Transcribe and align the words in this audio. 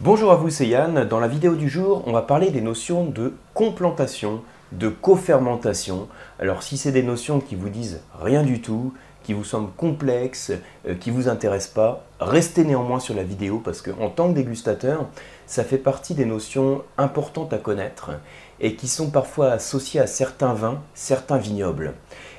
Bonjour 0.00 0.30
à 0.30 0.36
vous, 0.36 0.48
c'est 0.48 0.68
Yann. 0.68 1.04
Dans 1.08 1.18
la 1.18 1.26
vidéo 1.26 1.56
du 1.56 1.68
jour, 1.68 2.04
on 2.06 2.12
va 2.12 2.22
parler 2.22 2.52
des 2.52 2.60
notions 2.60 3.04
de 3.04 3.34
complantation, 3.52 4.42
de 4.70 4.88
cofermentation. 4.88 6.06
Alors 6.38 6.62
si 6.62 6.78
c'est 6.78 6.92
des 6.92 7.02
notions 7.02 7.40
qui 7.40 7.56
vous 7.56 7.68
disent 7.68 8.00
rien 8.20 8.44
du 8.44 8.60
tout, 8.60 8.94
qui 9.24 9.32
vous 9.32 9.42
semblent 9.42 9.72
complexes, 9.76 10.52
euh, 10.86 10.94
qui 10.94 11.10
vous 11.10 11.28
intéressent 11.28 11.74
pas, 11.74 12.04
restez 12.20 12.62
néanmoins 12.62 13.00
sur 13.00 13.16
la 13.16 13.24
vidéo 13.24 13.60
parce 13.62 13.82
qu'en 13.82 14.08
tant 14.08 14.28
que 14.28 14.34
dégustateur, 14.34 15.08
ça 15.48 15.64
fait 15.64 15.78
partie 15.78 16.14
des 16.14 16.26
notions 16.26 16.84
importantes 16.96 17.52
à 17.52 17.58
connaître 17.58 18.12
et 18.60 18.76
qui 18.76 18.86
sont 18.86 19.10
parfois 19.10 19.50
associées 19.50 19.98
à 19.98 20.06
certains 20.06 20.54
vins, 20.54 20.80
certains 20.94 21.38
vignobles. 21.38 21.94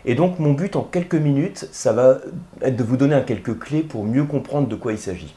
Et 0.05 0.15
donc 0.15 0.39
mon 0.39 0.53
but 0.53 0.77
en 0.77 0.83
quelques 0.83 1.15
minutes, 1.15 1.67
ça 1.73 1.91
va 1.91 2.19
être 2.61 2.77
de 2.77 2.83
vous 2.85 2.95
donner 2.95 3.21
quelques 3.27 3.59
clés 3.59 3.83
pour 3.83 4.05
mieux 4.05 4.23
comprendre 4.23 4.69
de 4.69 4.75
quoi 4.77 4.93
il 4.93 4.97
s'agit. 4.97 5.35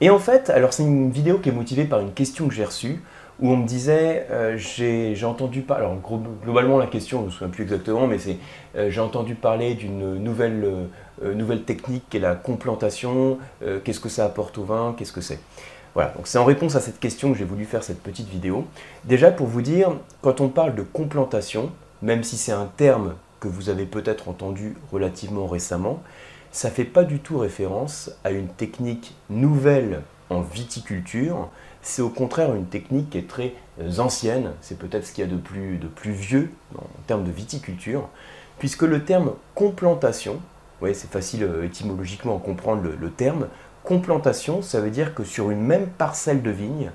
Et 0.00 0.10
en 0.10 0.18
fait, 0.18 0.50
alors 0.50 0.72
c'est 0.72 0.84
une 0.84 1.10
vidéo 1.10 1.38
qui 1.38 1.48
est 1.48 1.52
motivée 1.52 1.84
par 1.84 2.00
une 2.00 2.12
question 2.12 2.48
que 2.48 2.54
j'ai 2.54 2.64
reçue 2.64 3.00
où 3.40 3.52
on 3.52 3.56
me 3.56 3.66
disait, 3.66 4.26
euh, 4.30 4.56
j'ai 4.56 5.24
entendu 5.24 5.62
parler, 5.62 5.84
alors 5.84 5.98
globalement 6.42 6.76
la 6.76 6.86
question, 6.86 7.20
je 7.20 7.26
me 7.26 7.30
souviens 7.30 7.48
plus 7.48 7.62
exactement, 7.62 8.06
mais 8.06 8.18
c'est, 8.18 8.36
euh, 8.76 8.90
j'ai 8.90 9.00
entendu 9.00 9.34
parler 9.34 9.74
d'une 9.74 10.16
nouvelle, 10.16 10.64
euh, 11.22 11.34
nouvelle 11.34 11.62
technique 11.62 12.02
qui 12.10 12.16
est 12.16 12.20
la 12.20 12.34
complantation, 12.34 13.38
qu'est-ce 13.84 14.00
que 14.00 14.08
ça 14.08 14.24
apporte 14.24 14.58
au 14.58 14.64
vin, 14.64 14.94
qu'est-ce 14.96 15.12
que 15.12 15.20
c'est 15.20 15.38
Voilà, 15.94 16.10
donc 16.16 16.26
c'est 16.26 16.38
en 16.38 16.44
réponse 16.44 16.74
à 16.74 16.80
cette 16.80 16.98
question 16.98 17.32
que 17.32 17.38
j'ai 17.38 17.44
voulu 17.44 17.64
faire 17.64 17.84
cette 17.84 18.02
petite 18.02 18.28
vidéo. 18.28 18.66
Déjà 19.04 19.30
pour 19.30 19.46
vous 19.46 19.62
dire, 19.62 19.92
quand 20.20 20.40
on 20.40 20.48
parle 20.48 20.74
de 20.74 20.82
complantation, 20.82 21.70
même 22.02 22.24
si 22.24 22.36
c'est 22.36 22.52
un 22.52 22.70
terme 22.76 23.14
que 23.40 23.48
vous 23.48 23.68
avez 23.68 23.84
peut-être 23.84 24.28
entendu 24.28 24.74
relativement 24.92 25.46
récemment, 25.46 26.02
ça 26.52 26.68
ne 26.68 26.74
fait 26.74 26.84
pas 26.84 27.04
du 27.04 27.20
tout 27.20 27.38
référence 27.38 28.10
à 28.24 28.30
une 28.30 28.48
technique 28.48 29.14
nouvelle 29.30 30.02
en 30.30 30.40
viticulture, 30.40 31.48
c'est 31.82 32.02
au 32.02 32.10
contraire 32.10 32.54
une 32.54 32.66
technique 32.66 33.10
qui 33.10 33.18
est 33.18 33.28
très 33.28 33.54
euh, 33.80 33.98
ancienne, 33.98 34.52
c'est 34.60 34.78
peut-être 34.78 35.06
ce 35.06 35.12
qu'il 35.12 35.24
y 35.24 35.26
a 35.26 35.30
de 35.30 35.38
plus, 35.38 35.78
de 35.78 35.86
plus 35.86 36.12
vieux 36.12 36.50
en 36.76 36.86
termes 37.06 37.24
de 37.24 37.30
viticulture, 37.30 38.08
puisque 38.58 38.82
le 38.82 39.04
terme 39.04 39.32
complantation, 39.54 40.40
oui, 40.82 40.94
c'est 40.94 41.10
facile 41.10 41.44
euh, 41.44 41.64
étymologiquement 41.64 42.36
à 42.36 42.40
comprendre 42.40 42.82
le, 42.82 42.94
le 42.94 43.10
terme, 43.10 43.48
complantation, 43.84 44.60
ça 44.60 44.80
veut 44.80 44.90
dire 44.90 45.14
que 45.14 45.24
sur 45.24 45.50
une 45.50 45.62
même 45.62 45.86
parcelle 45.86 46.42
de 46.42 46.50
vigne, 46.50 46.90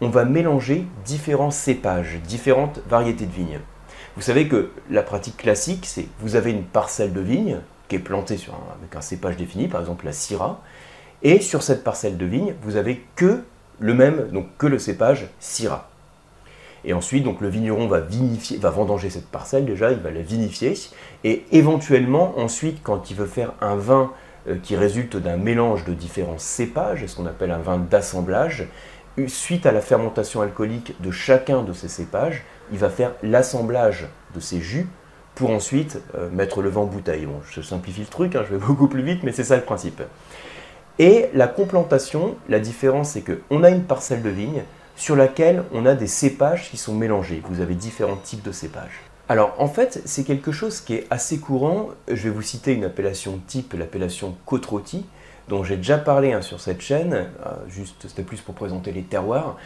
on 0.00 0.10
va 0.10 0.24
mélanger 0.24 0.86
différents 1.04 1.50
cépages, 1.50 2.20
différentes 2.26 2.80
variétés 2.88 3.26
de 3.26 3.32
vignes. 3.32 3.60
Vous 4.14 4.22
savez 4.22 4.46
que 4.46 4.70
la 4.90 5.02
pratique 5.02 5.38
classique, 5.38 5.86
c'est 5.86 6.06
vous 6.20 6.36
avez 6.36 6.50
une 6.50 6.64
parcelle 6.64 7.12
de 7.12 7.20
vigne 7.20 7.60
qui 7.88 7.96
est 7.96 8.00
plantée 8.00 8.36
sur 8.36 8.54
avec 8.78 8.94
un 8.94 9.00
cépage 9.00 9.36
défini, 9.36 9.68
par 9.68 9.80
exemple 9.80 10.04
la 10.04 10.12
Syrah, 10.12 10.60
et 11.22 11.40
sur 11.40 11.62
cette 11.62 11.84
parcelle 11.84 12.16
de 12.16 12.26
vigne, 12.26 12.54
vous 12.62 12.76
avez 12.76 13.04
que 13.16 13.42
le 13.78 13.94
même, 13.94 14.28
donc 14.32 14.46
que 14.58 14.66
le 14.66 14.78
cépage 14.78 15.28
Syrah. 15.40 15.88
Et 16.84 16.92
ensuite, 16.92 17.24
donc, 17.24 17.40
le 17.40 17.48
vigneron 17.48 17.88
va, 17.88 18.00
vinifier, 18.00 18.58
va 18.58 18.70
vendanger 18.70 19.10
cette 19.10 19.26
parcelle 19.26 19.64
déjà, 19.64 19.90
il 19.90 19.98
va 19.98 20.10
la 20.10 20.20
vinifier, 20.20 20.74
et 21.24 21.44
éventuellement, 21.50 22.38
ensuite, 22.38 22.82
quand 22.82 23.10
il 23.10 23.16
veut 23.16 23.26
faire 23.26 23.54
un 23.60 23.74
vin 23.74 24.12
euh, 24.48 24.56
qui 24.62 24.76
résulte 24.76 25.16
d'un 25.16 25.36
mélange 25.36 25.84
de 25.84 25.94
différents 25.94 26.38
cépages, 26.38 27.04
ce 27.06 27.16
qu'on 27.16 27.26
appelle 27.26 27.50
un 27.50 27.58
vin 27.58 27.78
d'assemblage, 27.78 28.68
suite 29.26 29.66
à 29.66 29.72
la 29.72 29.80
fermentation 29.80 30.42
alcoolique 30.42 30.94
de 31.00 31.10
chacun 31.10 31.62
de 31.62 31.72
ces 31.72 31.88
cépages, 31.88 32.44
il 32.70 32.78
va 32.78 32.90
faire 32.90 33.12
l'assemblage 33.22 34.06
de 34.34 34.40
ces 34.40 34.60
jus 34.60 34.86
pour 35.36 35.50
ensuite 35.50 36.00
euh, 36.16 36.28
mettre 36.30 36.62
le 36.62 36.70
vin 36.70 36.80
en 36.80 36.86
bouteille. 36.86 37.26
Bon, 37.26 37.40
je 37.48 37.60
simplifie 37.60 38.00
le 38.00 38.06
truc, 38.06 38.34
hein, 38.34 38.42
je 38.48 38.56
vais 38.56 38.66
beaucoup 38.66 38.88
plus 38.88 39.02
vite, 39.02 39.22
mais 39.22 39.30
c'est 39.30 39.44
ça 39.44 39.56
le 39.56 39.62
principe. 39.62 40.02
Et 40.98 41.26
la 41.34 41.46
complantation, 41.46 42.36
la 42.48 42.58
différence, 42.58 43.10
c'est 43.10 43.22
qu'on 43.22 43.62
a 43.62 43.70
une 43.70 43.84
parcelle 43.84 44.22
de 44.22 44.30
vigne 44.30 44.62
sur 44.96 45.14
laquelle 45.14 45.62
on 45.72 45.84
a 45.84 45.94
des 45.94 46.06
cépages 46.06 46.70
qui 46.70 46.78
sont 46.78 46.94
mélangés. 46.94 47.42
Vous 47.48 47.60
avez 47.60 47.74
différents 47.74 48.16
types 48.16 48.42
de 48.42 48.50
cépages. 48.50 49.02
Alors 49.28 49.54
en 49.58 49.68
fait, 49.68 50.00
c'est 50.06 50.24
quelque 50.24 50.52
chose 50.52 50.80
qui 50.80 50.94
est 50.94 51.06
assez 51.10 51.38
courant. 51.38 51.90
Je 52.08 52.14
vais 52.14 52.30
vous 52.30 52.42
citer 52.42 52.72
une 52.72 52.84
appellation 52.84 53.40
type, 53.46 53.74
l'appellation 53.74 54.34
côte 54.46 54.66
dont 55.48 55.64
j'ai 55.64 55.76
déjà 55.76 55.98
parlé 55.98 56.32
hein, 56.32 56.42
sur 56.42 56.60
cette 56.60 56.80
chaîne. 56.80 57.14
Euh, 57.14 57.50
juste, 57.68 58.06
c'était 58.08 58.22
plus 58.22 58.40
pour 58.40 58.54
présenter 58.54 58.92
les 58.92 59.02
terroirs. 59.02 59.56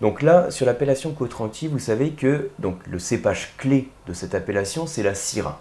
Donc 0.00 0.22
là, 0.22 0.50
sur 0.50 0.66
l'appellation 0.66 1.12
côte 1.12 1.34
vous 1.70 1.78
savez 1.78 2.10
que 2.10 2.50
donc, 2.58 2.78
le 2.86 2.98
cépage 2.98 3.54
clé 3.58 3.88
de 4.06 4.12
cette 4.12 4.34
appellation, 4.34 4.86
c'est 4.86 5.02
la 5.02 5.14
Syrah 5.14 5.60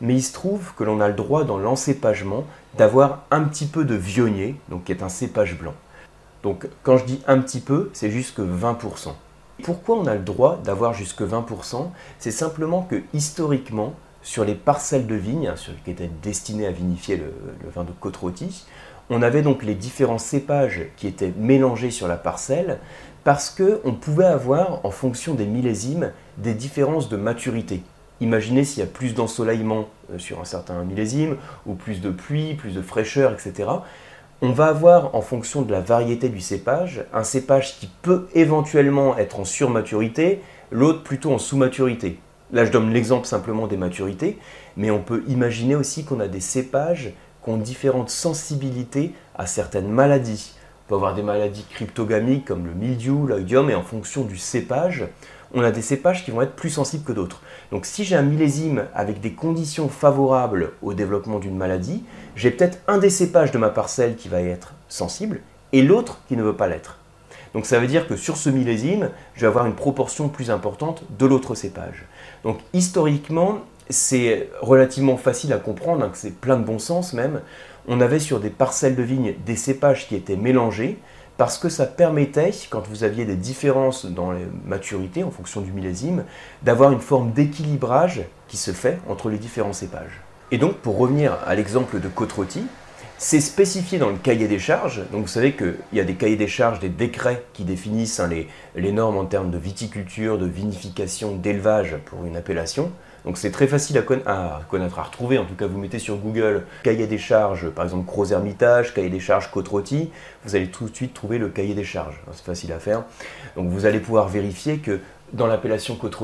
mais 0.00 0.14
il 0.14 0.22
se 0.22 0.32
trouve 0.32 0.74
que 0.74 0.84
l'on 0.84 1.00
a 1.00 1.08
le 1.08 1.14
droit 1.14 1.44
dans 1.44 1.58
l'encépagement 1.58 2.44
d'avoir 2.76 3.24
un 3.30 3.42
petit 3.42 3.66
peu 3.66 3.84
de 3.84 3.94
vionnier, 3.94 4.56
donc 4.68 4.84
qui 4.84 4.92
est 4.92 5.02
un 5.02 5.08
cépage 5.08 5.58
blanc. 5.58 5.74
Donc 6.42 6.68
quand 6.82 6.96
je 6.96 7.04
dis 7.04 7.20
un 7.26 7.38
petit 7.40 7.60
peu, 7.60 7.90
c'est 7.92 8.10
jusque 8.10 8.40
20%. 8.40 9.12
Pourquoi 9.64 9.96
on 9.96 10.06
a 10.06 10.14
le 10.14 10.20
droit 10.20 10.60
d'avoir 10.62 10.94
jusque 10.94 11.22
20% 11.22 11.90
C'est 12.20 12.30
simplement 12.30 12.82
que 12.82 13.02
historiquement, 13.12 13.94
sur 14.22 14.44
les 14.44 14.54
parcelles 14.54 15.06
de 15.06 15.16
vignes, 15.16 15.52
qui 15.84 15.90
étaient 15.90 16.10
destinées 16.22 16.66
à 16.66 16.70
vinifier 16.70 17.16
le, 17.16 17.32
vin 17.74 17.82
de 17.82 17.90
côte 17.92 18.18
on 19.10 19.22
avait 19.22 19.42
donc 19.42 19.62
les 19.62 19.74
différents 19.74 20.18
cépages 20.18 20.82
qui 20.96 21.06
étaient 21.06 21.32
mélangés 21.36 21.90
sur 21.90 22.08
la 22.08 22.16
parcelle 22.16 22.78
parce 23.24 23.50
qu'on 23.50 23.92
pouvait 23.92 24.24
avoir, 24.24 24.84
en 24.84 24.90
fonction 24.90 25.34
des 25.34 25.46
millésimes, 25.46 26.12
des 26.38 26.54
différences 26.54 27.08
de 27.08 27.16
maturité. 27.16 27.82
Imaginez 28.20 28.64
s'il 28.64 28.80
y 28.80 28.86
a 28.86 28.86
plus 28.86 29.14
d'ensoleillement 29.14 29.88
euh, 30.12 30.18
sur 30.18 30.40
un 30.40 30.44
certain 30.44 30.82
millésime, 30.84 31.36
ou 31.66 31.74
plus 31.74 32.00
de 32.00 32.10
pluie, 32.10 32.54
plus 32.54 32.74
de 32.74 32.82
fraîcheur, 32.82 33.32
etc. 33.32 33.68
On 34.40 34.50
va 34.50 34.66
avoir, 34.66 35.14
en 35.14 35.20
fonction 35.20 35.62
de 35.62 35.72
la 35.72 35.80
variété 35.80 36.28
du 36.28 36.40
cépage, 36.40 37.04
un 37.12 37.24
cépage 37.24 37.78
qui 37.78 37.88
peut 38.02 38.28
éventuellement 38.34 39.16
être 39.18 39.40
en 39.40 39.44
surmaturité, 39.44 40.40
l'autre 40.70 41.02
plutôt 41.02 41.32
en 41.32 41.38
sous-maturité. 41.38 42.20
Là, 42.52 42.64
je 42.64 42.70
donne 42.70 42.92
l'exemple 42.92 43.26
simplement 43.26 43.66
des 43.66 43.76
maturités, 43.76 44.38
mais 44.76 44.90
on 44.90 45.00
peut 45.00 45.22
imaginer 45.28 45.74
aussi 45.74 46.04
qu'on 46.04 46.20
a 46.20 46.28
des 46.28 46.40
cépages 46.40 47.12
ont 47.48 47.56
différentes 47.56 48.10
sensibilités 48.10 49.14
à 49.36 49.46
certaines 49.46 49.88
maladies. 49.88 50.52
On 50.86 50.88
peut 50.88 50.94
avoir 50.94 51.14
des 51.14 51.22
maladies 51.22 51.64
cryptogamiques 51.70 52.44
comme 52.44 52.66
le 52.66 52.72
mildiou, 52.72 53.26
l'oïdium, 53.26 53.70
et 53.70 53.74
en 53.74 53.82
fonction 53.82 54.22
du 54.22 54.38
cépage, 54.38 55.06
on 55.54 55.62
a 55.62 55.70
des 55.70 55.82
cépages 55.82 56.24
qui 56.24 56.30
vont 56.30 56.42
être 56.42 56.56
plus 56.56 56.70
sensibles 56.70 57.04
que 57.04 57.12
d'autres. 57.12 57.40
Donc 57.72 57.86
si 57.86 58.04
j'ai 58.04 58.16
un 58.16 58.22
millésime 58.22 58.84
avec 58.94 59.20
des 59.20 59.32
conditions 59.32 59.88
favorables 59.88 60.72
au 60.82 60.94
développement 60.94 61.38
d'une 61.38 61.56
maladie, 61.56 62.04
j'ai 62.36 62.50
peut-être 62.50 62.78
un 62.86 62.98
des 62.98 63.10
cépages 63.10 63.50
de 63.50 63.58
ma 63.58 63.70
parcelle 63.70 64.16
qui 64.16 64.28
va 64.28 64.40
être 64.40 64.74
sensible 64.88 65.40
et 65.72 65.82
l'autre 65.82 66.20
qui 66.28 66.36
ne 66.36 66.42
veut 66.42 66.56
pas 66.56 66.68
l'être. 66.68 66.98
Donc 67.54 67.64
ça 67.64 67.78
veut 67.78 67.86
dire 67.86 68.06
que 68.06 68.16
sur 68.16 68.36
ce 68.36 68.50
millésime, 68.50 69.10
je 69.34 69.40
vais 69.40 69.46
avoir 69.46 69.66
une 69.66 69.74
proportion 69.74 70.28
plus 70.28 70.50
importante 70.50 71.02
de 71.18 71.26
l'autre 71.26 71.54
cépage. 71.54 72.04
Donc 72.44 72.58
historiquement, 72.74 73.60
c'est 73.90 74.50
relativement 74.60 75.16
facile 75.16 75.52
à 75.52 75.58
comprendre, 75.58 76.04
hein, 76.04 76.10
c'est 76.14 76.34
plein 76.34 76.56
de 76.56 76.64
bon 76.64 76.78
sens 76.78 77.12
même. 77.12 77.40
On 77.86 78.00
avait 78.00 78.18
sur 78.18 78.40
des 78.40 78.50
parcelles 78.50 78.96
de 78.96 79.02
vignes 79.02 79.34
des 79.46 79.56
cépages 79.56 80.08
qui 80.08 80.14
étaient 80.14 80.36
mélangés, 80.36 80.98
parce 81.38 81.56
que 81.56 81.68
ça 81.68 81.86
permettait, 81.86 82.50
quand 82.68 82.86
vous 82.88 83.04
aviez 83.04 83.24
des 83.24 83.36
différences 83.36 84.06
dans 84.06 84.32
les 84.32 84.44
maturités 84.66 85.22
en 85.22 85.30
fonction 85.30 85.60
du 85.60 85.70
millésime, 85.72 86.24
d'avoir 86.64 86.90
une 86.90 87.00
forme 87.00 87.30
d'équilibrage 87.30 88.22
qui 88.48 88.56
se 88.56 88.72
fait 88.72 88.98
entre 89.08 89.30
les 89.30 89.38
différents 89.38 89.72
cépages. 89.72 90.20
Et 90.50 90.58
donc, 90.58 90.74
pour 90.78 90.98
revenir 90.98 91.38
à 91.46 91.54
l'exemple 91.54 92.00
de 92.00 92.08
côte 92.08 92.34
c'est 93.18 93.40
spécifié 93.40 93.98
dans 93.98 94.10
le 94.10 94.16
cahier 94.16 94.48
des 94.48 94.58
charges. 94.58 95.02
Donc, 95.12 95.22
vous 95.22 95.28
savez 95.28 95.52
qu'il 95.52 95.76
y 95.92 96.00
a 96.00 96.04
des 96.04 96.14
cahiers 96.14 96.36
des 96.36 96.48
charges, 96.48 96.80
des 96.80 96.88
décrets 96.88 97.44
qui 97.52 97.64
définissent 97.64 98.20
hein, 98.20 98.30
les 98.74 98.92
normes 98.92 99.18
en 99.18 99.24
termes 99.24 99.50
de 99.50 99.58
viticulture, 99.58 100.38
de 100.38 100.46
vinification, 100.46 101.36
d'élevage 101.36 101.96
pour 102.06 102.24
une 102.24 102.36
appellation. 102.36 102.90
Donc 103.24 103.38
c'est 103.38 103.50
très 103.50 103.66
facile 103.66 103.98
à, 103.98 104.02
connaître, 104.02 104.98
à 104.98 105.02
retrouver. 105.02 105.38
En 105.38 105.44
tout 105.44 105.54
cas, 105.54 105.66
vous 105.66 105.78
mettez 105.78 105.98
sur 105.98 106.16
Google 106.16 106.64
cahier 106.82 107.06
des 107.06 107.18
charges, 107.18 107.68
par 107.70 107.84
exemple 107.84 108.06
Gros 108.06 108.26
Hermitage, 108.26 108.94
cahier 108.94 109.10
des 109.10 109.20
charges 109.20 109.50
côte 109.50 109.68
vous 109.68 110.56
allez 110.56 110.68
tout 110.68 110.88
de 110.88 110.94
suite 110.94 111.14
trouver 111.14 111.38
le 111.38 111.48
cahier 111.48 111.74
des 111.74 111.84
charges. 111.84 112.20
C'est 112.32 112.44
facile 112.44 112.72
à 112.72 112.78
faire. 112.78 113.04
Donc 113.56 113.68
vous 113.68 113.86
allez 113.86 114.00
pouvoir 114.00 114.28
vérifier 114.28 114.78
que 114.78 115.00
dans 115.32 115.46
l'appellation 115.46 115.96
côte 115.96 116.16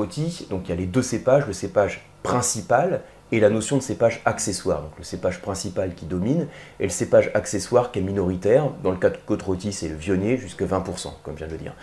donc 0.49 0.63
il 0.65 0.69
y 0.69 0.71
a 0.71 0.75
les 0.75 0.85
deux 0.85 1.01
cépages, 1.01 1.45
le 1.45 1.53
cépage 1.53 2.01
principal 2.23 3.01
et 3.31 3.39
la 3.39 3.49
notion 3.49 3.77
de 3.77 3.81
cépage 3.81 4.21
accessoire. 4.25 4.81
Donc 4.81 4.91
le 4.97 5.03
cépage 5.03 5.41
principal 5.41 5.93
qui 5.93 6.05
domine 6.05 6.47
et 6.79 6.83
le 6.83 6.89
cépage 6.89 7.31
accessoire 7.33 7.91
qui 7.91 7.99
est 7.99 8.01
minoritaire. 8.01 8.69
Dans 8.83 8.91
le 8.91 8.97
cas 8.97 9.09
de 9.09 9.17
côte 9.25 9.43
c'est 9.71 9.89
le 9.89 9.95
vionnier, 9.95 10.37
jusqu'à 10.37 10.65
20%, 10.65 11.13
comme 11.23 11.33
je 11.35 11.39
viens 11.39 11.47
de 11.47 11.51
le 11.53 11.57
dire. 11.57 11.73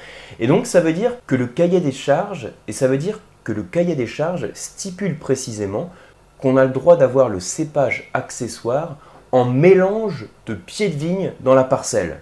Et 0.40 0.46
donc 0.46 0.66
ça 0.66 0.80
veut 0.80 0.92
dire 0.92 1.12
que 1.26 1.34
le 1.34 1.46
cahier 1.46 1.80
des 1.80 1.92
charges, 1.92 2.50
et 2.68 2.72
ça 2.72 2.88
veut 2.88 2.98
dire 2.98 3.20
que 3.44 3.52
le 3.52 3.62
cahier 3.62 3.94
des 3.94 4.06
charges 4.06 4.48
stipule 4.54 5.18
précisément 5.18 5.90
qu'on 6.38 6.56
a 6.56 6.64
le 6.64 6.70
droit 6.70 6.96
d'avoir 6.96 7.28
le 7.28 7.40
cépage 7.40 8.10
accessoire 8.14 8.96
en 9.30 9.44
mélange 9.44 10.26
de 10.46 10.54
pieds 10.54 10.88
de 10.88 10.96
vigne 10.96 11.32
dans 11.40 11.54
la 11.54 11.64
parcelle. 11.64 12.20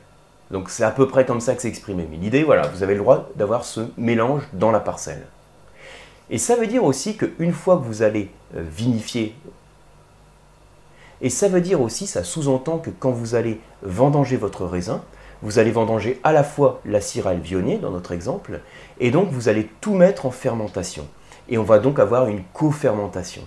Donc 0.51 0.71
c'est 0.71 0.85
à 0.85 0.91
peu 0.91 1.09
près 1.09 1.25
comme 1.25 1.41
ça 1.41 1.55
que 1.55 1.63
c'est 1.63 1.69
exprimé. 1.69 2.07
Mais 2.11 2.17
l'idée, 2.17 2.43
voilà, 2.43 2.69
vous 2.69 2.83
avez 2.83 2.95
le 2.95 3.01
droit 3.01 3.29
d'avoir 3.37 3.65
ce 3.65 3.81
mélange 3.97 4.43
dans 4.53 4.71
la 4.71 4.81
parcelle. 4.81 5.27
Et 6.29 6.39
ça 6.39 6.57
veut 6.57 6.67
dire 6.67 6.85
aussi 6.85 7.17
qu'une 7.17 7.53
fois 7.53 7.77
que 7.77 7.85
vous 7.85 8.03
allez 8.03 8.31
euh, 8.57 8.63
vinifier, 8.63 9.35
et 11.23 11.29
ça 11.29 11.49
veut 11.49 11.61
dire 11.61 11.81
aussi, 11.81 12.07
ça 12.07 12.25
sous-entend 12.25 12.79
que 12.79 12.91
quand 12.91 13.11
vous 13.11 13.35
allez 13.35 13.61
vendanger 13.83 14.37
votre 14.37 14.65
raisin, 14.65 15.03
vous 15.43 15.59
allez 15.59 15.71
vendanger 15.71 16.21
à 16.25 16.33
la 16.33 16.45
fois 16.45 16.81
la 16.85 17.01
Syrah 17.01 17.33
et 17.33 17.37
le 17.37 17.43
Vionnier 17.43 17.79
dans 17.79 17.91
notre 17.91 18.13
exemple, 18.13 18.61
et 18.99 19.11
donc 19.11 19.31
vous 19.31 19.49
allez 19.49 19.69
tout 19.81 19.95
mettre 19.95 20.27
en 20.27 20.31
fermentation. 20.31 21.07
Et 21.49 21.59
on 21.59 21.65
va 21.65 21.79
donc 21.79 21.99
avoir 21.99 22.29
une 22.29 22.43
co-fermentation. 22.53 23.43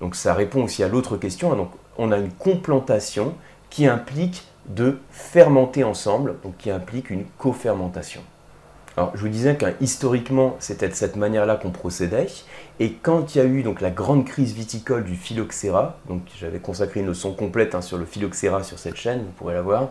Donc 0.00 0.14
ça 0.16 0.34
répond 0.34 0.64
aussi 0.64 0.82
à 0.82 0.88
l'autre 0.88 1.16
question. 1.16 1.52
Hein. 1.52 1.68
On 1.98 2.12
a 2.12 2.18
une 2.18 2.32
complantation 2.32 3.34
qui 3.70 3.86
implique 3.86 4.44
de 4.66 4.98
fermenter 5.10 5.84
ensemble, 5.84 6.36
donc 6.42 6.56
qui 6.56 6.70
implique 6.70 7.10
une 7.10 7.24
co-fermentation. 7.38 8.22
Alors, 8.96 9.10
je 9.14 9.20
vous 9.22 9.28
disais 9.28 9.56
qu'historiquement, 9.56 10.56
c'était 10.60 10.88
de 10.88 10.94
cette 10.94 11.16
manière-là 11.16 11.56
qu'on 11.56 11.70
procédait. 11.70 12.28
Et 12.78 12.92
quand 12.92 13.34
il 13.34 13.38
y 13.38 13.40
a 13.40 13.44
eu 13.44 13.64
donc 13.64 13.80
la 13.80 13.90
grande 13.90 14.24
crise 14.24 14.52
viticole 14.52 15.04
du 15.04 15.16
phylloxéra, 15.16 15.98
donc 16.08 16.22
j'avais 16.38 16.60
consacré 16.60 17.00
une 17.00 17.06
leçon 17.06 17.34
complète 17.34 17.74
hein, 17.74 17.80
sur 17.80 17.98
le 17.98 18.04
phylloxéra 18.04 18.62
sur 18.62 18.78
cette 18.78 18.94
chaîne, 18.94 19.24
vous 19.24 19.32
pourrez 19.32 19.54
la 19.54 19.62
voir. 19.62 19.88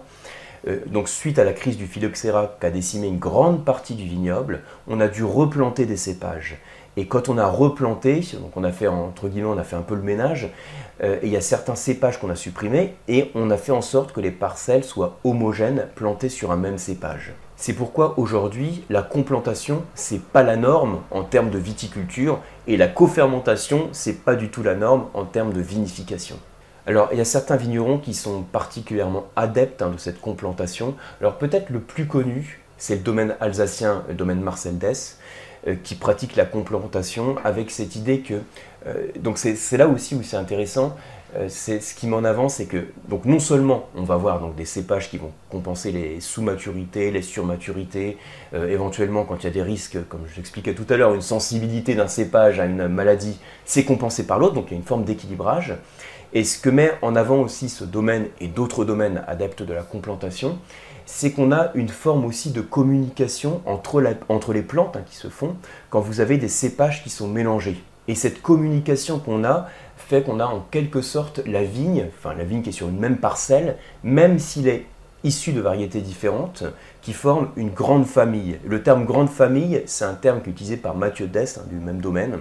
Euh, 0.68 0.80
donc, 0.88 1.10
suite 1.10 1.39
à 1.39 1.44
la 1.44 1.54
crise 1.54 1.77
du 1.77 1.88
phylloxéra 1.88 2.56
qui 2.60 2.65
a 2.65 2.69
décimé 2.69 3.07
une 3.07 3.19
grande 3.19 3.65
partie 3.65 3.95
du 3.95 4.06
vignoble, 4.06 4.62
on 4.88 5.00
a 5.00 5.07
dû 5.07 5.24
replanter 5.24 5.86
des 5.86 5.98
cépages. 5.98 6.57
Et 6.95 7.07
quand 7.07 7.27
on 7.27 7.38
a 7.38 7.48
replanté, 7.48 8.21
donc 8.39 8.56
on 8.56 8.63
a 8.63 8.71
fait 8.71 8.88
entre 8.88 9.27
guillemets, 9.27 9.48
on 9.48 9.57
a 9.57 9.63
fait 9.63 9.75
un 9.75 9.81
peu 9.81 9.95
le 9.95 10.04
ménage, 10.04 10.50
euh, 11.04 11.18
et 11.21 11.27
il 11.27 11.31
y 11.31 11.38
a 11.38 11.42
certains 11.42 11.75
cépages 11.75 12.19
qu'on 12.19 12.30
a 12.30 12.36
supprimés, 12.36 12.94
et 13.07 13.31
on 13.33 13.50
a 13.50 13.57
fait 13.57 13.71
en 13.71 13.81
sorte 13.81 14.12
que 14.13 14.21
les 14.21 14.31
parcelles 14.31 14.83
soient 14.83 15.18
homogènes, 15.24 15.88
plantées 15.95 16.30
sur 16.30 16.51
un 16.51 16.56
même 16.56 16.77
cépage. 16.77 17.33
C'est 17.56 17.74
pourquoi 17.74 18.19
aujourd'hui, 18.19 18.83
la 18.89 19.01
complantation, 19.01 19.83
c'est 19.95 20.21
pas 20.21 20.44
la 20.44 20.56
norme 20.56 21.00
en 21.12 21.24
termes 21.24 21.50
de 21.50 21.57
viticulture, 21.57 22.39
et 22.68 22.77
la 22.77 22.88
cofermentation, 22.88 23.89
c'est 23.92 24.24
pas 24.24 24.36
du 24.36 24.50
tout 24.50 24.62
la 24.62 24.75
norme 24.75 25.06
en 25.16 25.25
termes 25.25 25.54
de 25.54 25.62
vinification. 25.62 26.38
Alors, 26.85 27.09
il 27.13 27.18
y 27.18 27.21
a 27.21 27.25
certains 27.25 27.56
vignerons 27.56 27.97
qui 27.97 28.13
sont 28.13 28.41
particulièrement 28.41 29.27
adeptes 29.38 29.81
hein, 29.81 29.91
de 29.91 29.97
cette 29.97 30.19
complantation. 30.19 30.95
Alors, 31.21 31.38
peut-être 31.38 31.69
le 31.69 31.80
plus 31.80 32.07
connu, 32.07 32.59
c'est 32.77 32.95
le 32.95 33.01
domaine 33.01 33.35
alsacien, 33.39 34.03
le 34.09 34.15
domaine 34.15 34.41
Marcel 34.41 34.77
Dess, 34.77 35.18
euh, 35.68 35.75
qui 35.81 35.95
pratique 35.95 36.35
la 36.35 36.44
complantation 36.44 37.38
avec 37.45 37.71
cette 37.71 37.95
idée 37.95 38.19
que. 38.19 38.33
Euh, 38.85 39.07
donc, 39.18 39.38
c'est 39.38 39.77
là 39.77 39.88
aussi 39.88 40.13
où 40.13 40.24
c'est 40.24 40.35
intéressant. 40.35 40.97
Euh, 41.38 41.47
ce 41.47 41.95
qui 41.95 42.06
m'en 42.06 42.25
avance, 42.25 42.56
c'est 42.56 42.65
que 42.65 42.85
donc 43.07 43.25
non 43.25 43.39
seulement 43.39 43.89
on 43.95 44.03
va 44.03 44.18
voir 44.18 44.39
donc 44.39 44.56
des 44.56 44.65
cépages 44.65 45.09
qui 45.09 45.18
vont 45.18 45.31
compenser 45.50 45.91
les 45.91 46.19
sous-maturités, 46.19 47.09
les 47.09 47.24
surmaturités, 47.24 48.18
éventuellement 48.53 49.24
quand 49.24 49.38
il 49.41 49.45
y 49.45 49.50
a 49.50 49.53
des 49.53 49.63
risques, 49.63 49.97
comme 50.09 50.27
je 50.31 50.35
l'expliquais 50.35 50.75
tout 50.75 50.85
à 50.89 50.97
l'heure, 50.97 51.15
une 51.15 51.24
sensibilité 51.24 51.95
d'un 51.95 52.07
cépage 52.07 52.59
à 52.59 52.65
une 52.65 52.88
maladie, 52.88 53.39
c'est 53.65 53.83
compensé 53.83 54.27
par 54.27 54.38
l'autre, 54.38 54.53
donc 54.53 54.65
il 54.68 54.74
y 54.74 54.75
a 54.75 54.77
une 54.77 54.85
forme 54.85 55.06
d'équilibrage. 55.06 55.74
Et 56.35 56.44
ce 56.44 56.57
que 56.57 56.69
met 56.71 56.91
en 57.03 57.15
avant 57.15 57.39
aussi 57.41 57.69
ce 57.69 57.83
domaine 57.83 58.25
et 58.41 58.47
d'autres 58.47 58.85
domaines 58.85 59.24
adeptes 59.27 59.62
de 59.62 59.74
la 59.74 59.83
complantation, 59.83 60.57
c'est 61.06 61.31
qu'on 61.31 61.51
a 61.51 61.69
une 61.75 61.89
forme 61.89 62.25
aussi 62.25 62.51
de 62.51 62.62
communication 62.62 63.62
entre, 63.65 64.01
les 64.51 64.62
plantes 64.63 64.97
hein, 64.97 65.03
qui 65.06 65.15
se 65.15 65.27
font 65.27 65.56
quand 65.91 66.00
vous 66.00 66.21
avez 66.21 66.38
des 66.38 66.47
cépages 66.47 67.03
qui 67.03 67.12
sont 67.12 67.27
mélangés. 67.27 67.77
Et 68.07 68.15
cette 68.15 68.41
communication 68.41 69.19
qu'on 69.19 69.44
a 69.44 69.68
fait 69.95 70.24
qu'on 70.24 70.39
a 70.39 70.45
en 70.45 70.65
quelque 70.71 71.01
sorte 71.01 71.39
la 71.45 71.63
vigne, 71.63 72.07
enfin 72.18 72.33
la 72.33 72.44
vigne 72.44 72.63
qui 72.63 72.69
est 72.69 72.74
sur 72.74 72.89
une 72.89 73.00
même 73.00 73.18
parcelle, 73.18 73.77
même 74.03 74.39
s'il 74.39 74.68
est 74.68 74.85
issu 75.24 75.53
de 75.53 75.62
variétés 75.62 76.01
différentes, 76.01 76.63
qui 77.01 77.13
forment 77.13 77.50
une 77.56 77.69
grande 77.69 78.06
famille. 78.06 78.57
Le 78.65 78.81
terme 78.81 79.06
grande 79.06 79.30
famille, 79.30 79.83
c'est 79.85 80.03
un 80.03 80.15
terme 80.15 80.41
qui 80.41 80.50
est 80.50 80.53
utilisé 80.53 80.77
par 80.77 80.95
Mathieu 80.95 81.27
Dest, 81.27 81.59
hein, 81.59 81.68
du 81.69 81.75
même 81.75 82.01
domaine. 82.01 82.39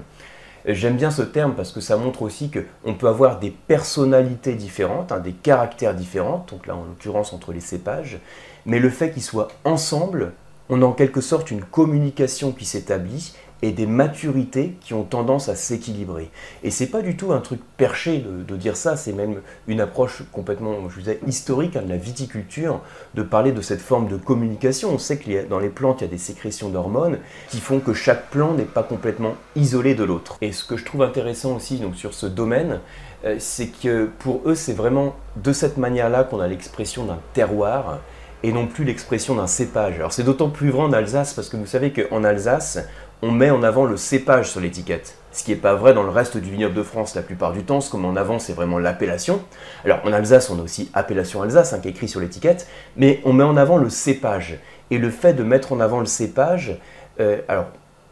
J'aime 0.64 0.96
bien 0.96 1.10
ce 1.10 1.22
terme 1.22 1.54
parce 1.54 1.72
que 1.72 1.80
ça 1.80 1.96
montre 1.96 2.22
aussi 2.22 2.50
qu'on 2.50 2.94
peut 2.94 3.08
avoir 3.08 3.40
des 3.40 3.50
personnalités 3.50 4.54
différentes, 4.54 5.10
hein, 5.10 5.18
des 5.18 5.32
caractères 5.32 5.94
différents, 5.94 6.46
donc 6.48 6.68
là 6.68 6.76
en 6.76 6.84
l'occurrence 6.84 7.32
entre 7.32 7.52
les 7.52 7.60
cépages, 7.60 8.20
mais 8.64 8.78
le 8.78 8.88
fait 8.88 9.10
qu'ils 9.10 9.24
soient 9.24 9.48
ensemble, 9.64 10.32
on 10.68 10.80
a 10.82 10.84
en 10.84 10.92
quelque 10.92 11.20
sorte 11.20 11.50
une 11.50 11.64
communication 11.64 12.52
qui 12.52 12.64
s'établit 12.64 13.34
et 13.62 13.70
des 13.70 13.86
maturités 13.86 14.76
qui 14.80 14.92
ont 14.92 15.04
tendance 15.04 15.48
à 15.48 15.54
s'équilibrer. 15.54 16.30
Et 16.64 16.70
c'est 16.70 16.88
pas 16.88 17.00
du 17.00 17.16
tout 17.16 17.32
un 17.32 17.40
truc 17.40 17.60
perché 17.76 18.18
de, 18.18 18.56
dire 18.56 18.76
ça, 18.76 18.96
c'est 18.96 19.12
même 19.12 19.40
une 19.68 19.80
approche 19.80 20.24
complètement, 20.32 20.88
je 20.88 20.94
vous 20.94 21.00
disais, 21.00 21.20
historique 21.26 21.76
hein, 21.76 21.82
de 21.82 21.88
la 21.88 21.96
viticulture, 21.96 22.80
de 23.14 23.22
parler 23.22 23.52
de 23.52 23.60
cette 23.60 23.80
forme 23.80 24.08
de 24.08 24.16
communication. 24.16 24.90
On 24.90 24.98
sait 24.98 25.16
que 25.16 25.48
dans 25.48 25.60
les 25.60 25.68
plantes, 25.68 26.00
il 26.00 26.04
y 26.04 26.06
a 26.08 26.10
des 26.10 26.18
sécrétions 26.18 26.68
d'hormones 26.68 27.18
qui 27.48 27.60
font 27.60 27.78
que 27.78 27.94
chaque 27.94 28.30
plant 28.30 28.54
n'est 28.54 28.64
pas 28.64 28.82
complètement 28.82 29.34
isolé 29.56 29.94
de 29.94 30.04
l'autre. 30.04 30.36
Et 30.40 30.52
ce 30.52 30.64
que 30.64 30.76
je 30.76 30.84
trouve 30.84 31.02
intéressant 31.02 31.56
aussi 31.56 31.78
donc, 31.78 31.96
sur 31.96 32.14
ce 32.14 32.26
domaine, 32.26 32.80
euh, 33.24 33.36
c'est 33.38 33.68
que 33.68 34.10
pour 34.18 34.42
eux, 34.46 34.56
c'est 34.56 34.72
vraiment 34.72 35.14
de 35.36 35.52
cette 35.52 35.76
manière-là 35.76 36.24
qu'on 36.24 36.40
a 36.40 36.48
l'expression 36.48 37.04
d'un 37.04 37.20
terroir 37.32 38.00
et 38.42 38.52
non 38.52 38.66
plus 38.66 38.84
l'expression 38.84 39.36
d'un 39.36 39.46
cépage. 39.46 39.94
Alors 39.96 40.12
c'est 40.12 40.24
d'autant 40.24 40.50
plus 40.50 40.70
vrai 40.70 40.82
en 40.82 40.92
Alsace 40.92 41.32
parce 41.34 41.48
que 41.48 41.56
vous 41.56 41.66
savez 41.66 41.92
qu'en 41.92 42.24
Alsace, 42.24 42.78
on 43.22 43.30
met 43.30 43.50
en 43.50 43.62
avant 43.62 43.84
le 43.84 43.96
cépage 43.96 44.50
sur 44.50 44.60
l'étiquette. 44.60 45.16
Ce 45.30 45.44
qui 45.44 45.52
n'est 45.52 45.56
pas 45.56 45.74
vrai 45.74 45.94
dans 45.94 46.02
le 46.02 46.10
reste 46.10 46.36
du 46.36 46.50
vignoble 46.50 46.74
de 46.74 46.82
France 46.82 47.14
la 47.14 47.22
plupart 47.22 47.52
du 47.52 47.62
temps. 47.62 47.80
Ce 47.80 47.90
qu'on 47.90 47.98
met 47.98 48.08
en 48.08 48.16
avant, 48.16 48.38
c'est 48.38 48.52
vraiment 48.52 48.78
l'appellation. 48.78 49.40
Alors 49.84 50.00
en 50.04 50.12
Alsace, 50.12 50.50
on 50.50 50.58
a 50.58 50.62
aussi 50.62 50.90
appellation 50.92 51.40
Alsace 51.40 51.72
hein, 51.72 51.78
qui 51.80 51.88
est 51.88 51.92
écrit 51.92 52.08
sur 52.08 52.20
l'étiquette, 52.20 52.66
mais 52.96 53.20
on 53.24 53.32
met 53.32 53.44
en 53.44 53.56
avant 53.56 53.78
le 53.78 53.88
cépage. 53.88 54.58
Et 54.90 54.98
le 54.98 55.08
fait 55.08 55.32
de 55.32 55.44
mettre 55.44 55.72
en 55.72 55.80
avant 55.80 56.00
le 56.00 56.06
cépage, 56.06 56.78
euh, 57.20 57.40
alors 57.48 57.66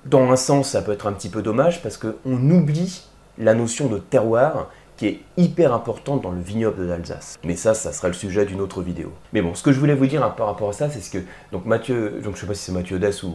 dans 0.07 0.31
un 0.31 0.37
sens, 0.37 0.71
ça 0.71 0.81
peut 0.81 0.93
être 0.93 1.07
un 1.07 1.13
petit 1.13 1.29
peu 1.29 1.43
dommage 1.43 1.83
parce 1.83 1.99
qu'on 1.99 2.51
oublie 2.51 3.05
la 3.37 3.55
notion 3.55 3.89
de 3.89 3.99
terroir 3.99 4.71
qui 5.01 5.07
est 5.07 5.21
hyper 5.39 5.73
importante 5.73 6.21
dans 6.21 6.31
le 6.31 6.43
vignoble 6.43 6.87
d'Alsace. 6.87 7.39
Mais 7.43 7.57
ça, 7.57 7.73
ça 7.73 7.91
sera 7.91 8.09
le 8.09 8.13
sujet 8.13 8.45
d'une 8.45 8.61
autre 8.61 8.83
vidéo. 8.83 9.15
Mais 9.33 9.41
bon, 9.41 9.55
ce 9.55 9.63
que 9.63 9.73
je 9.73 9.81
voulais 9.81 9.95
vous 9.95 10.05
dire 10.05 10.21
par 10.35 10.47
rapport 10.47 10.69
à 10.69 10.73
ça, 10.75 10.91
c'est 10.91 11.01
ce 11.01 11.11
que 11.11 11.25
donc 11.53 11.65
Mathieu, 11.65 12.21
donc 12.23 12.37
je 12.37 12.43
sais 12.43 12.47
pas 12.47 12.53
si 12.53 12.65
c'est 12.65 12.73
Mathieu 12.73 12.99
Dess 12.99 13.23
ou, 13.23 13.33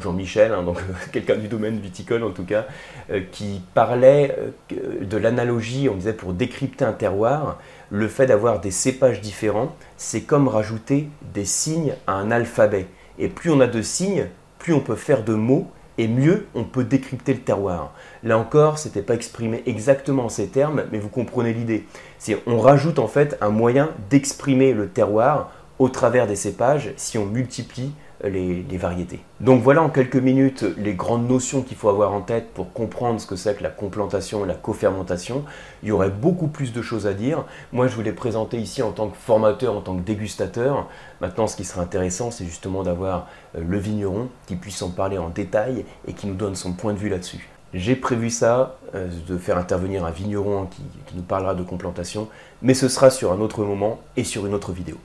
Jean-Michel, 0.00 0.52
hein, 0.52 0.62
donc 0.62 0.78
quelqu'un 1.12 1.34
du 1.34 1.48
domaine 1.48 1.80
viticole 1.80 2.22
en 2.22 2.30
tout 2.30 2.44
cas, 2.44 2.66
euh, 3.10 3.22
qui 3.32 3.60
parlait 3.74 4.38
euh, 4.70 5.04
de 5.04 5.16
l'analogie, 5.16 5.88
on 5.88 5.96
disait 5.96 6.12
pour 6.12 6.32
décrypter 6.32 6.84
un 6.84 6.92
terroir, 6.92 7.58
le 7.90 8.06
fait 8.06 8.26
d'avoir 8.26 8.60
des 8.60 8.70
cépages 8.70 9.20
différents, 9.20 9.74
c'est 9.96 10.20
comme 10.20 10.46
rajouter 10.46 11.08
des 11.34 11.44
signes 11.44 11.94
à 12.06 12.12
un 12.12 12.30
alphabet. 12.30 12.86
Et 13.18 13.26
plus 13.26 13.50
on 13.50 13.58
a 13.58 13.66
de 13.66 13.82
signes, 13.82 14.28
plus 14.60 14.74
on 14.74 14.80
peut 14.80 14.94
faire 14.94 15.24
de 15.24 15.34
mots 15.34 15.72
et 15.98 16.08
mieux 16.08 16.46
on 16.54 16.64
peut 16.64 16.84
décrypter 16.84 17.34
le 17.34 17.40
terroir. 17.40 17.92
Là 18.22 18.38
encore, 18.38 18.78
ce 18.78 18.88
n'était 18.88 19.02
pas 19.02 19.14
exprimé 19.14 19.62
exactement 19.66 20.24
en 20.24 20.28
ces 20.28 20.48
termes, 20.48 20.84
mais 20.92 20.98
vous 20.98 21.08
comprenez 21.08 21.52
l'idée. 21.52 21.86
C'est 22.18 22.38
on 22.46 22.58
rajoute 22.58 22.98
en 22.98 23.08
fait 23.08 23.36
un 23.40 23.50
moyen 23.50 23.90
d'exprimer 24.10 24.72
le 24.72 24.88
terroir 24.88 25.50
au 25.82 25.88
travers 25.88 26.28
des 26.28 26.36
cépages 26.36 26.92
si 26.96 27.18
on 27.18 27.26
multiplie 27.26 27.90
les, 28.22 28.62
variétés. 28.76 29.18
Donc 29.40 29.64
voilà 29.64 29.82
en 29.82 29.88
quelques 29.88 30.14
minutes 30.14 30.64
les 30.78 30.94
grandes 30.94 31.28
notions 31.28 31.62
qu'il 31.62 31.76
faut 31.76 31.88
avoir 31.88 32.12
en 32.12 32.20
tête 32.20 32.54
pour 32.54 32.72
comprendre 32.72 33.20
ce 33.20 33.26
que 33.26 33.34
c'est 33.34 33.56
que 33.56 33.64
la 33.64 33.68
complantation 33.68 34.44
et 34.44 34.46
la 34.48 34.54
cofermentation. 34.54 35.44
Il 35.82 35.88
y 35.88 35.92
aurait 35.92 36.08
beaucoup 36.08 36.46
plus 36.46 36.72
de 36.72 36.82
choses 36.82 37.08
à 37.08 37.14
dire. 37.14 37.44
Moi 37.72 37.88
je 37.88 37.96
vous 37.96 38.02
l'ai 38.02 38.12
présenté 38.12 38.58
ici 38.58 38.80
en 38.80 38.92
tant 38.92 39.08
que 39.08 39.16
formateur, 39.16 39.76
en 39.76 39.80
tant 39.80 39.96
que 39.96 40.02
dégustateur. 40.02 40.86
Maintenant 41.20 41.48
ce 41.48 41.56
qui 41.56 41.64
serait 41.64 41.80
intéressant 41.80 42.30
c'est 42.30 42.44
justement 42.44 42.84
d'avoir 42.84 43.26
euh, 43.56 43.64
le 43.68 43.78
vigneron 43.78 44.28
qui 44.46 44.54
puisse 44.54 44.82
en 44.82 44.90
parler 44.90 45.18
en 45.18 45.30
détail 45.30 45.84
et 46.06 46.12
qui 46.12 46.28
nous 46.28 46.34
donne 46.34 46.54
son 46.54 46.74
point 46.74 46.92
de 46.92 46.98
vue 46.98 47.08
là-dessus. 47.08 47.48
J'ai 47.74 47.96
prévu 47.96 48.30
ça, 48.30 48.78
euh, 48.94 49.08
de 49.26 49.36
faire 49.36 49.58
intervenir 49.58 50.04
un 50.04 50.12
vigneron 50.12 50.66
qui, 50.66 50.82
qui 51.06 51.16
nous 51.16 51.22
parlera 51.22 51.56
de 51.56 51.64
complantation, 51.64 52.28
mais 52.60 52.74
ce 52.74 52.86
sera 52.86 53.10
sur 53.10 53.32
un 53.32 53.40
autre 53.40 53.64
moment 53.64 53.98
et 54.16 54.22
sur 54.22 54.46
une 54.46 54.54
autre 54.54 54.70
vidéo. 54.70 54.96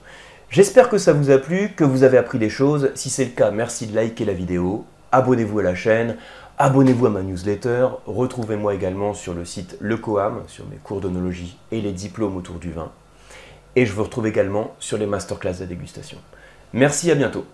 J'espère 0.50 0.88
que 0.88 0.96
ça 0.96 1.12
vous 1.12 1.30
a 1.30 1.36
plu, 1.36 1.74
que 1.76 1.84
vous 1.84 2.04
avez 2.04 2.16
appris 2.16 2.38
des 2.38 2.48
choses. 2.48 2.90
Si 2.94 3.10
c'est 3.10 3.26
le 3.26 3.30
cas, 3.32 3.50
merci 3.50 3.86
de 3.86 3.94
liker 3.94 4.24
la 4.24 4.32
vidéo, 4.32 4.86
abonnez-vous 5.12 5.58
à 5.58 5.62
la 5.62 5.74
chaîne, 5.74 6.16
abonnez-vous 6.56 7.04
à 7.04 7.10
ma 7.10 7.20
newsletter, 7.20 7.88
retrouvez-moi 8.06 8.74
également 8.74 9.12
sur 9.12 9.34
le 9.34 9.44
site 9.44 9.76
Le 9.78 9.98
Coam, 9.98 10.44
sur 10.46 10.66
mes 10.68 10.76
cours 10.76 11.02
d'onologie 11.02 11.58
et 11.70 11.82
les 11.82 11.92
diplômes 11.92 12.38
autour 12.38 12.56
du 12.56 12.72
vin. 12.72 12.90
Et 13.76 13.84
je 13.84 13.92
vous 13.92 14.04
retrouve 14.04 14.26
également 14.26 14.74
sur 14.78 14.96
les 14.96 15.04
masterclass 15.04 15.60
de 15.60 15.66
dégustation. 15.66 16.16
Merci, 16.72 17.10
à 17.10 17.14
bientôt. 17.14 17.44